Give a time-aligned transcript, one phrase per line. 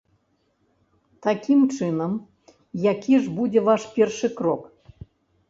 [1.25, 2.11] Такім чынам,
[2.91, 4.61] які ж будзе ваш першы крок?